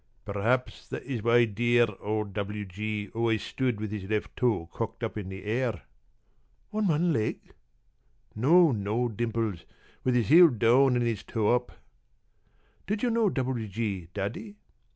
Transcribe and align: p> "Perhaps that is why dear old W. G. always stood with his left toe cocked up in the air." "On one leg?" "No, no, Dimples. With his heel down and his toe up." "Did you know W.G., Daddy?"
p> 0.25 0.33
"Perhaps 0.33 0.87
that 0.87 1.03
is 1.03 1.21
why 1.21 1.45
dear 1.45 1.85
old 1.99 2.33
W. 2.33 2.65
G. 2.65 3.09
always 3.13 3.43
stood 3.43 3.79
with 3.79 3.91
his 3.91 4.09
left 4.09 4.35
toe 4.35 4.67
cocked 4.73 5.03
up 5.03 5.15
in 5.15 5.29
the 5.29 5.43
air." 5.43 5.83
"On 6.73 6.87
one 6.87 7.13
leg?" 7.13 7.53
"No, 8.35 8.71
no, 8.71 9.09
Dimples. 9.09 9.63
With 10.03 10.15
his 10.15 10.29
heel 10.29 10.47
down 10.47 10.95
and 10.95 11.05
his 11.05 11.21
toe 11.21 11.53
up." 11.55 11.73
"Did 12.87 13.03
you 13.03 13.11
know 13.11 13.29
W.G., 13.29 14.07
Daddy?" 14.11 14.55